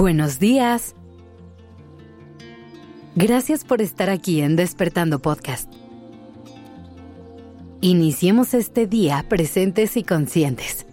[0.00, 0.94] Buenos días.
[3.16, 5.70] Gracias por estar aquí en Despertando Podcast.
[7.82, 10.86] Iniciemos este día presentes y conscientes.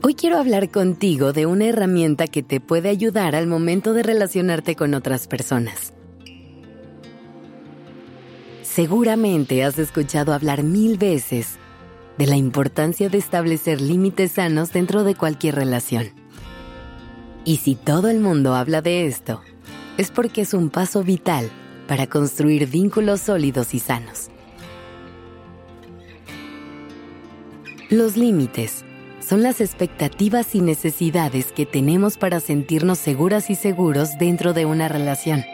[0.00, 4.76] Hoy quiero hablar contigo de una herramienta que te puede ayudar al momento de relacionarte
[4.76, 5.92] con otras personas.
[8.62, 11.58] Seguramente has escuchado hablar mil veces
[12.18, 16.10] de la importancia de establecer límites sanos dentro de cualquier relación.
[17.44, 19.40] Y si todo el mundo habla de esto,
[19.96, 21.48] es porque es un paso vital
[21.86, 24.30] para construir vínculos sólidos y sanos.
[27.88, 28.84] Los límites
[29.20, 34.88] son las expectativas y necesidades que tenemos para sentirnos seguras y seguros dentro de una
[34.88, 35.44] relación.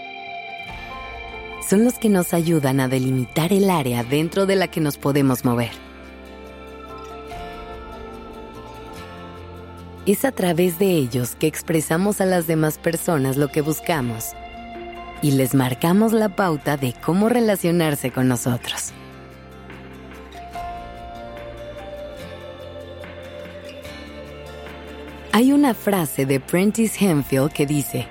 [1.68, 5.44] Son los que nos ayudan a delimitar el área dentro de la que nos podemos
[5.44, 5.70] mover
[10.06, 14.32] Es a través de ellos que expresamos a las demás personas lo que buscamos
[15.22, 18.92] y les marcamos la pauta de cómo relacionarse con nosotros.
[25.32, 28.06] Hay una frase de Prentice Henfield que dice,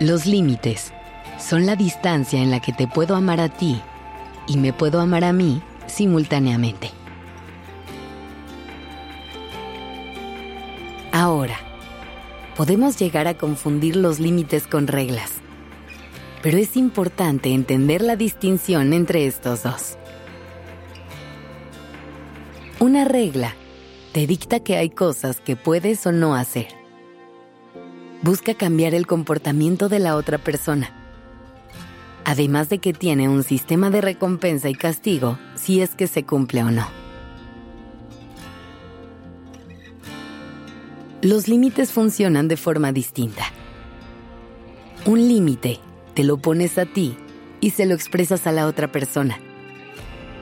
[0.00, 0.92] Los límites
[1.38, 3.80] son la distancia en la que te puedo amar a ti
[4.48, 6.90] y me puedo amar a mí simultáneamente.
[11.22, 11.56] Ahora,
[12.56, 15.30] podemos llegar a confundir los límites con reglas,
[16.42, 19.96] pero es importante entender la distinción entre estos dos.
[22.80, 23.54] Una regla
[24.10, 26.66] te dicta que hay cosas que puedes o no hacer.
[28.22, 30.90] Busca cambiar el comportamiento de la otra persona,
[32.24, 36.64] además de que tiene un sistema de recompensa y castigo si es que se cumple
[36.64, 37.01] o no.
[41.22, 43.44] Los límites funcionan de forma distinta.
[45.06, 45.78] Un límite
[46.14, 47.16] te lo pones a ti
[47.60, 49.38] y se lo expresas a la otra persona.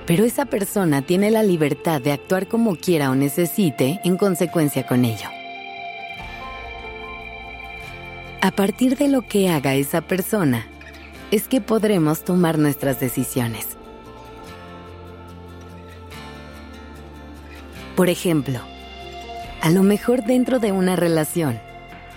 [0.06, 5.04] Pero esa persona tiene la libertad de actuar como quiera o necesite en consecuencia con
[5.04, 5.28] ello.
[8.41, 10.66] A partir de lo que haga esa persona,
[11.30, 13.76] es que podremos tomar nuestras decisiones.
[17.97, 18.60] Por ejemplo,
[19.62, 21.60] a lo mejor dentro de una relación,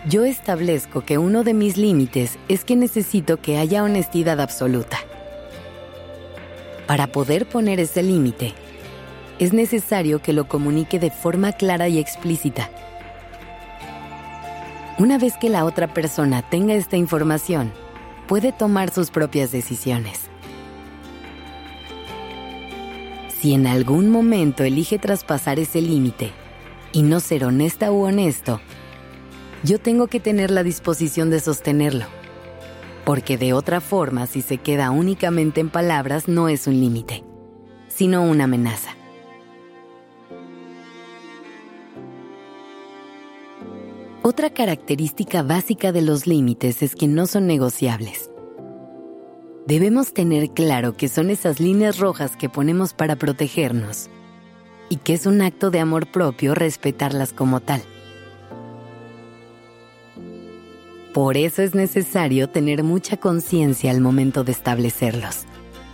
[0.08, 4.98] yo establezco que uno de mis límites es que necesito que haya honestidad absoluta.
[6.88, 8.54] Para poder poner ese límite,
[9.40, 12.70] es necesario que lo comunique de forma clara y explícita.
[14.98, 17.72] Una vez que la otra persona tenga esta información,
[18.28, 20.30] puede tomar sus propias decisiones.
[23.42, 26.32] Si en algún momento elige traspasar ese límite,
[26.94, 28.62] y no ser honesta u honesto,
[29.64, 32.06] yo tengo que tener la disposición de sostenerlo.
[33.04, 37.24] Porque de otra forma, si se queda únicamente en palabras, no es un límite,
[37.88, 38.96] sino una amenaza.
[44.22, 48.30] Otra característica básica de los límites es que no son negociables.
[49.68, 54.10] Debemos tener claro que son esas líneas rojas que ponemos para protegernos
[54.94, 57.82] y que es un acto de amor propio respetarlas como tal.
[61.16, 65.46] Por eso es necesario tener mucha conciencia al momento de establecerlos.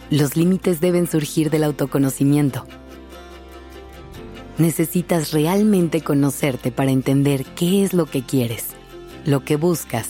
[0.09, 2.65] Los límites deben surgir del autoconocimiento.
[4.57, 8.65] Necesitas realmente conocerte para entender qué es lo que quieres,
[9.23, 10.09] lo que buscas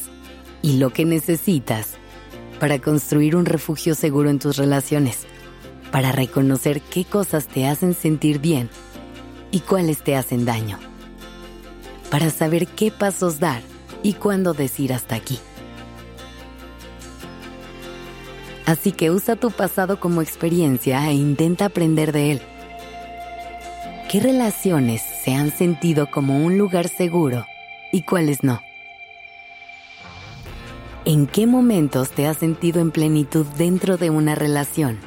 [0.64, 1.94] y lo que necesitas
[2.60, 5.28] para construir un refugio seguro en tus relaciones
[5.92, 8.70] para reconocer qué cosas te hacen sentir bien
[9.52, 10.80] y cuáles te hacen daño,
[12.10, 13.62] para saber qué pasos dar
[14.04, 15.40] y cuándo decir hasta aquí.
[18.66, 22.42] Así que usa tu pasado como experiencia e intenta aprender de él.
[24.12, 27.46] ¿Qué relaciones se han sentido como un lugar seguro
[27.92, 28.62] y cuáles no?
[31.06, 35.00] ¿En qué momentos te has sentido en plenitud dentro de una relación?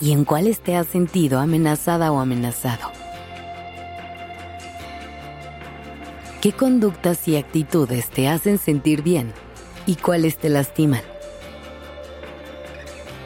[0.00, 2.90] Y en cuáles te has sentido amenazada o amenazado.
[6.40, 9.32] ¿Qué conductas y actitudes te hacen sentir bien
[9.84, 11.02] y cuáles te lastiman?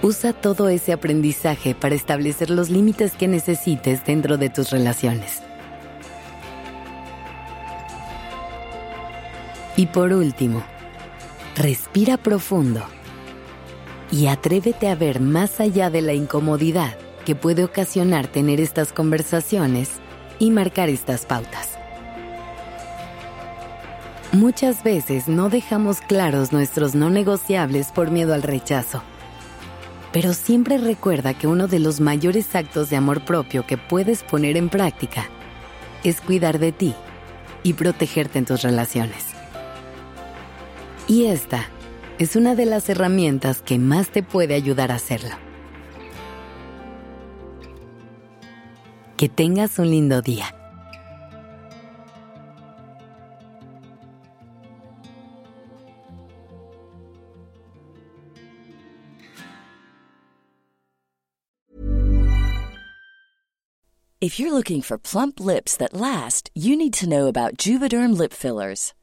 [0.02, 5.42] Usa todo ese aprendizaje para establecer los límites que necesites dentro de tus relaciones.
[9.76, 10.62] Y por último,
[11.56, 12.84] respira profundo
[14.14, 16.96] y atrévete a ver más allá de la incomodidad
[17.26, 19.90] que puede ocasionar tener estas conversaciones
[20.38, 21.70] y marcar estas pautas.
[24.30, 29.02] Muchas veces no dejamos claros nuestros no negociables por miedo al rechazo.
[30.12, 34.56] Pero siempre recuerda que uno de los mayores actos de amor propio que puedes poner
[34.56, 35.28] en práctica
[36.04, 36.94] es cuidar de ti
[37.64, 39.24] y protegerte en tus relaciones.
[41.08, 41.68] Y esta
[42.18, 45.34] es una de las herramientas que más te puede ayudar a hacerlo.
[49.16, 50.54] Que tengas un lindo día.
[64.20, 68.32] If you're looking for plump lips that last, you need to know about Juvederm lip
[68.32, 68.94] fillers.